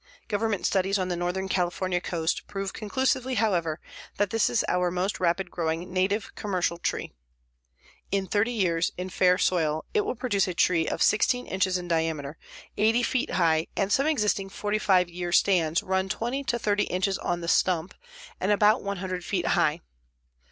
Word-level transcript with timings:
Government 0.27 0.65
studies 0.65 0.97
on 0.97 1.09
the 1.09 1.15
northern 1.15 1.47
California 1.47 2.01
coast 2.01 2.47
prove 2.47 2.73
conclusively, 2.73 3.35
however, 3.35 3.79
that 4.17 4.31
this 4.31 4.49
is 4.49 4.65
our 4.67 4.89
most 4.89 5.19
rapid 5.19 5.51
growing 5.51 5.93
native 5.93 6.33
commercial 6.33 6.79
tree. 6.79 7.13
In 8.11 8.25
thirty 8.25 8.51
years, 8.51 8.91
in 8.97 9.09
fair 9.11 9.37
soil, 9.37 9.85
it 9.93 10.01
will 10.01 10.15
produce 10.15 10.47
a 10.47 10.55
tree 10.55 10.87
of 10.87 11.03
16 11.03 11.45
inches 11.45 11.77
diameter, 11.77 12.39
80 12.77 13.03
feet 13.03 13.29
high, 13.29 13.67
and 13.77 13.91
some 13.91 14.07
existing 14.07 14.49
45 14.49 15.07
year 15.07 15.31
stands 15.31 15.83
run 15.83 16.09
20 16.09 16.45
to 16.45 16.57
30 16.57 16.85
inches 16.85 17.19
on 17.19 17.41
the 17.41 17.47
stump 17.47 17.93
and 18.39 18.51
about 18.51 18.81
100 18.81 19.23
feet 19.23 19.45
high. 19.49 19.81